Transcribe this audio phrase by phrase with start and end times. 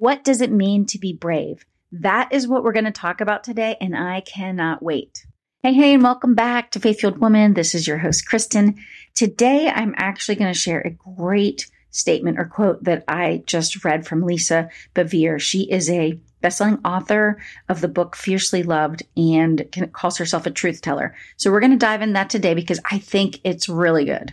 [0.00, 1.66] What does it mean to be brave?
[1.90, 5.26] That is what we're going to talk about today, and I cannot wait.
[5.60, 7.54] Hey, hey, and welcome back to Faith Fueled Woman.
[7.54, 8.78] This is your host, Kristin.
[9.16, 14.06] Today, I'm actually going to share a great statement or quote that I just read
[14.06, 15.40] from Lisa Bevere.
[15.40, 20.80] She is a bestselling author of the book Fiercely Loved and calls herself a truth
[20.80, 21.16] teller.
[21.36, 24.32] So we're going to dive in that today because I think it's really good.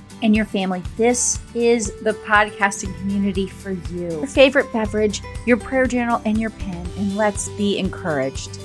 [0.21, 4.09] and your family, this is the podcasting community for you.
[4.09, 8.59] Your favorite beverage, your prayer journal, and your pen, and let's be encouraged.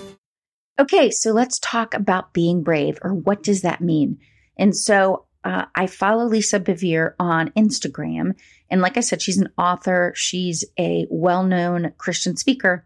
[0.78, 4.19] Okay, so let's talk about being brave, or what does that mean?
[4.58, 8.34] And so uh, I follow Lisa Bevere on Instagram.
[8.69, 12.84] And like I said, she's an author, she's a well known Christian speaker.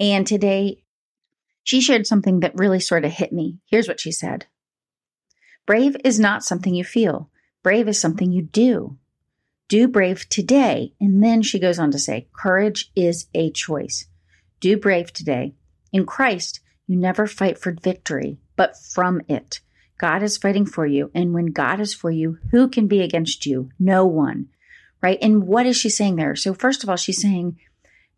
[0.00, 0.82] And today
[1.62, 3.58] she shared something that really sort of hit me.
[3.66, 4.46] Here's what she said
[5.66, 7.30] Brave is not something you feel,
[7.64, 8.98] Brave is something you do.
[9.68, 10.92] Do brave today.
[11.00, 14.06] And then she goes on to say, courage is a choice.
[14.60, 15.54] Do brave today.
[15.90, 19.60] In Christ, you never fight for victory, but from it.
[19.96, 21.10] God is fighting for you.
[21.14, 23.70] And when God is for you, who can be against you?
[23.78, 24.48] No one.
[25.02, 25.18] Right?
[25.22, 26.36] And what is she saying there?
[26.36, 27.58] So, first of all, she's saying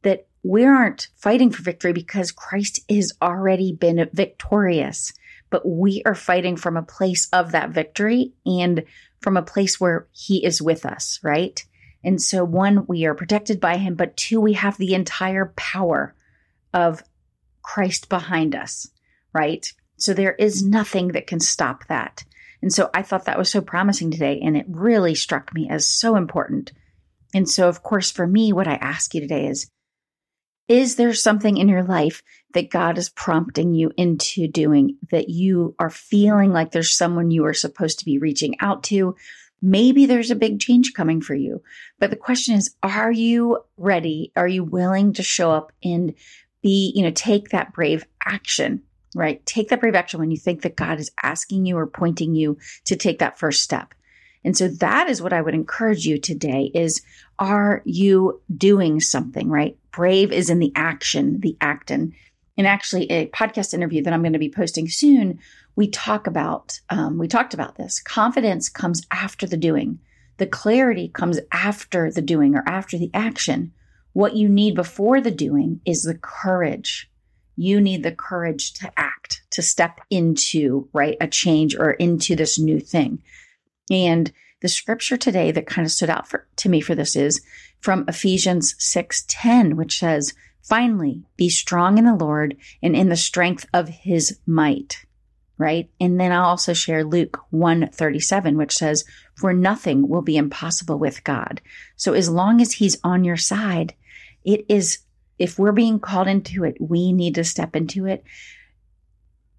[0.02, 5.12] that we aren't fighting for victory because Christ has already been victorious,
[5.50, 8.84] but we are fighting from a place of that victory and
[9.20, 11.64] from a place where he is with us, right?
[12.04, 16.14] And so, one, we are protected by him, but two, we have the entire power
[16.72, 17.02] of
[17.62, 18.88] Christ behind us,
[19.32, 19.66] right?
[19.96, 22.24] So, there is nothing that can stop that.
[22.62, 25.88] And so, I thought that was so promising today, and it really struck me as
[25.88, 26.72] so important.
[27.34, 29.68] And so, of course, for me, what I ask you today is
[30.68, 32.22] Is there something in your life
[32.56, 37.44] that God is prompting you into doing, that you are feeling like there's someone you
[37.44, 39.14] are supposed to be reaching out to.
[39.60, 41.62] Maybe there's a big change coming for you.
[41.98, 44.32] But the question is, are you ready?
[44.36, 46.14] Are you willing to show up and
[46.62, 48.82] be, you know, take that brave action,
[49.14, 49.44] right?
[49.44, 52.56] Take that brave action when you think that God is asking you or pointing you
[52.86, 53.94] to take that first step.
[54.46, 57.02] And so that is what I would encourage you today is
[57.38, 59.76] are you doing something, right?
[59.96, 62.12] Brave is in the action, the actin
[62.56, 65.38] in actually a podcast interview that I'm going to be posting soon,
[65.74, 68.00] we talk about um, we talked about this.
[68.00, 69.98] Confidence comes after the doing.
[70.38, 73.72] The clarity comes after the doing or after the action.
[74.12, 77.10] What you need before the doing is the courage.
[77.56, 82.58] You need the courage to act, to step into right a change or into this
[82.58, 83.22] new thing.
[83.90, 87.40] And the scripture today that kind of stood out for, to me for this is
[87.80, 93.66] from Ephesians 6:10, which says, Finally, be strong in the Lord and in the strength
[93.72, 95.04] of his might.
[95.58, 95.88] Right?
[96.00, 99.04] And then I'll also share Luke 137, which says,
[99.36, 101.62] For nothing will be impossible with God.
[101.94, 103.94] So as long as he's on your side,
[104.44, 104.98] it is,
[105.38, 108.22] if we're being called into it, we need to step into it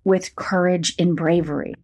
[0.04, 1.76] with courage and bravery.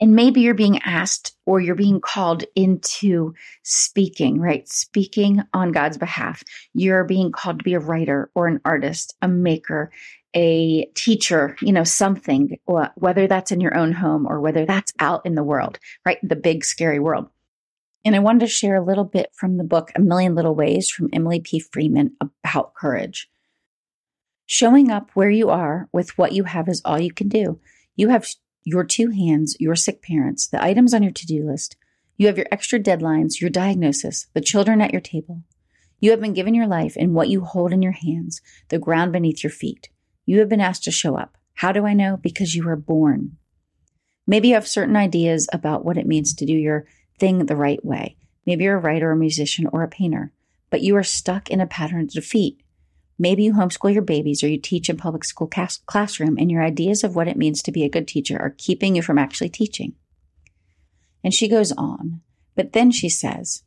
[0.00, 4.68] And maybe you're being asked or you're being called into speaking, right?
[4.68, 6.42] Speaking on God's behalf.
[6.74, 9.90] You're being called to be a writer or an artist, a maker,
[10.34, 12.58] a teacher, you know, something,
[12.96, 16.18] whether that's in your own home or whether that's out in the world, right?
[16.22, 17.28] The big, scary world.
[18.04, 20.90] And I wanted to share a little bit from the book, A Million Little Ways
[20.90, 21.58] from Emily P.
[21.58, 23.28] Freeman about courage.
[24.44, 27.58] Showing up where you are with what you have is all you can do.
[27.96, 28.28] You have
[28.66, 31.76] your two hands, your sick parents, the items on your to do list.
[32.16, 35.44] You have your extra deadlines, your diagnosis, the children at your table.
[36.00, 39.12] You have been given your life and what you hold in your hands, the ground
[39.12, 39.88] beneath your feet.
[40.24, 41.36] You have been asked to show up.
[41.54, 42.16] How do I know?
[42.16, 43.36] Because you were born.
[44.26, 46.86] Maybe you have certain ideas about what it means to do your
[47.20, 48.16] thing the right way.
[48.46, 50.32] Maybe you're a writer, a musician, or a painter,
[50.70, 52.60] but you are stuck in a pattern of defeat.
[53.18, 56.62] Maybe you homeschool your babies or you teach in public school class- classroom and your
[56.62, 59.48] ideas of what it means to be a good teacher are keeping you from actually
[59.48, 59.94] teaching.
[61.24, 62.20] And she goes on,
[62.54, 63.62] but then she says,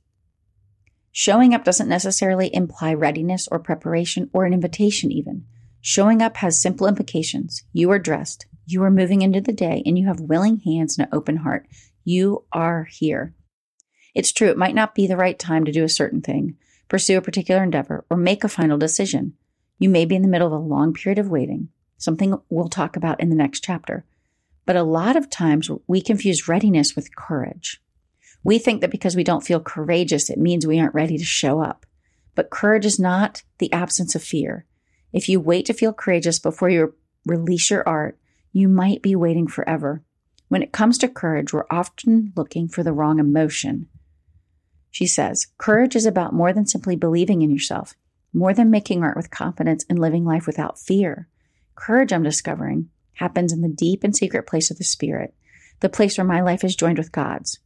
[1.11, 5.45] showing up doesn't necessarily imply readiness or preparation or an invitation even.
[5.81, 7.63] Showing up has simple implications.
[7.73, 11.07] You are dressed, you are moving into the day, and you have willing hands and
[11.07, 11.67] an open heart.
[12.03, 13.33] You are here.
[14.13, 16.57] It's true, it might not be the right time to do a certain thing,
[16.89, 19.33] pursue a particular endeavor, or make a final decision.
[19.77, 22.97] You may be in the middle of a long period of waiting, something we'll talk
[22.97, 24.03] about in the next chapter.
[24.65, 27.81] But a lot of times we confuse readiness with courage.
[28.43, 31.61] We think that because we don't feel courageous, it means we aren't ready to show
[31.61, 31.85] up.
[32.35, 34.65] But courage is not the absence of fear.
[35.11, 36.95] If you wait to feel courageous before you
[37.25, 38.17] release your art,
[38.51, 40.03] you might be waiting forever.
[40.47, 43.87] When it comes to courage, we're often looking for the wrong emotion.
[44.91, 47.95] She says, Courage is about more than simply believing in yourself,
[48.33, 51.27] more than making art with confidence and living life without fear.
[51.75, 55.33] Courage, I'm discovering, happens in the deep and secret place of the Spirit,
[55.79, 57.59] the place where my life is joined with God's.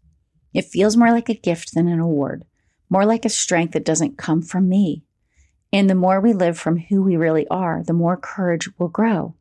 [0.54, 2.46] It feels more like a gift than an award,
[2.90, 5.04] more like a strength that doesn't come from me.
[5.72, 9.36] And the more we live from who we really are, the more courage will grow.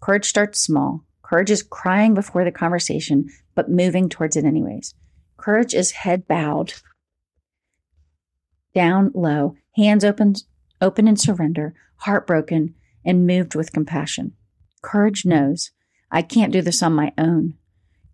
[0.00, 1.04] Courage starts small.
[1.22, 4.94] Courage is crying before the conversation, but moving towards it anyways.
[5.36, 6.72] Courage is head bowed,
[8.78, 10.36] down low, hands open,
[10.80, 14.34] open in surrender, heartbroken, and moved with compassion.
[14.82, 15.72] Courage knows,
[16.12, 17.54] I can't do this on my own.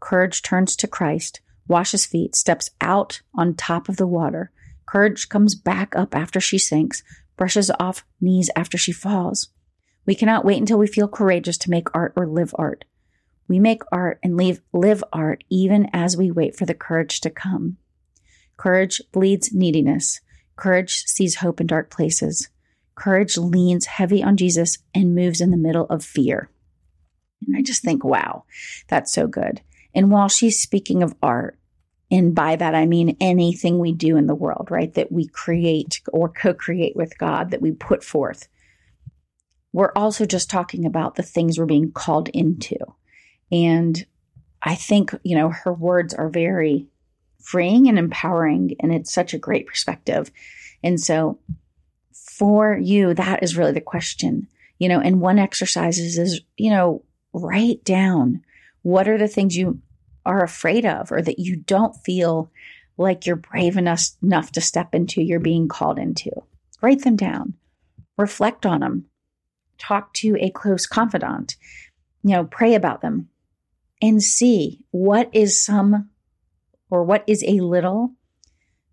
[0.01, 4.53] Courage turns to Christ, washes feet, steps out on top of the water.
[4.87, 7.03] Courage comes back up after she sinks,
[7.37, 9.51] brushes off knees after she falls.
[10.07, 12.87] We cannot wait until we feel courageous to make art or live art.
[13.49, 17.29] We make art and leave, live art even as we wait for the courage to
[17.29, 17.77] come.
[18.57, 20.21] Courage bleeds neediness.
[20.57, 22.49] Courage sees hope in dark places.
[22.95, 26.51] Courage leans heavy on Jesus and moves in the middle of fear.
[27.47, 28.45] And I just think, wow,
[28.89, 29.61] that's so good.
[29.95, 31.59] And while she's speaking of art,
[32.11, 34.93] and by that I mean anything we do in the world, right?
[34.95, 38.49] That we create or co create with God, that we put forth.
[39.73, 42.77] We're also just talking about the things we're being called into.
[43.51, 44.07] And
[44.63, 46.87] I think, you know, her words are very
[47.45, 50.31] freeing and empowering, and it's such a great perspective.
[50.83, 51.39] And so
[52.13, 54.49] for you, that is really the question,
[54.79, 58.43] you know, and one exercise is, is you know, write down
[58.83, 59.81] what are the things you
[60.27, 62.51] are afraid of or that you don't feel
[62.97, 66.31] like you're brave enough, enough to step into, you're being called into.
[66.81, 67.55] Write them down,
[68.17, 69.07] reflect on them,
[69.79, 71.57] talk to a close confidant,
[72.23, 73.29] you know, pray about them
[74.01, 76.11] and see what is some
[76.95, 78.13] or what is a little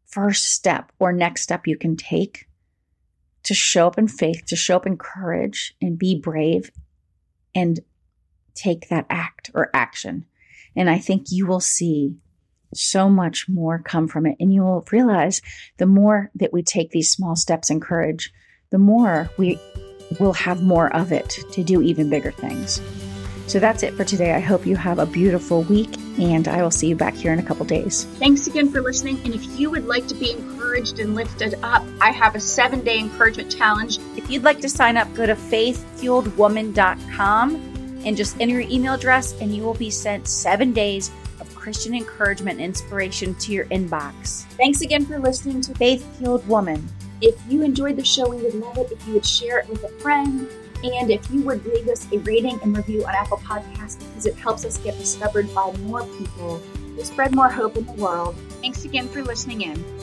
[0.07, 2.47] first step or next step you can take
[3.43, 6.71] to show up in faith, to show up in courage and be brave
[7.53, 7.79] and
[8.55, 10.25] take that act or action.
[10.75, 12.15] And I think you will see
[12.73, 14.35] so much more come from it.
[14.39, 15.43] And you will realize
[15.77, 18.33] the more that we take these small steps in courage,
[18.71, 19.59] the more we
[20.19, 22.81] will have more of it to do even bigger things.
[23.51, 24.33] So that's it for today.
[24.33, 27.39] I hope you have a beautiful week, and I will see you back here in
[27.39, 28.05] a couple days.
[28.17, 29.19] Thanks again for listening.
[29.25, 32.79] And if you would like to be encouraged and lifted up, I have a seven
[32.79, 33.99] day encouragement challenge.
[34.15, 37.55] If you'd like to sign up, go to faithfueledwoman.com
[38.05, 41.11] and just enter your email address, and you will be sent seven days
[41.41, 44.45] of Christian encouragement and inspiration to your inbox.
[44.55, 46.87] Thanks again for listening to Faith Fueled Woman.
[47.19, 49.83] If you enjoyed the show, we would love it if you would share it with
[49.83, 50.47] a friend
[50.83, 54.35] and if you would leave us a rating and review on Apple Podcasts because it
[54.35, 56.61] helps us get discovered by more people
[56.97, 58.35] to spread more hope in the world.
[58.61, 60.00] Thanks again for listening in.